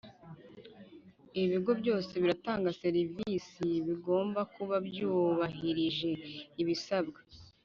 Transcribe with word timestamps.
Ibigo 1.43 1.71
byose 1.81 2.13
bitanga 2.25 2.69
serivisi 2.81 3.67
bigomba 3.87 4.41
kuba 4.55 4.75
byubahirije 4.87 6.09
ibisabwa 6.61 7.19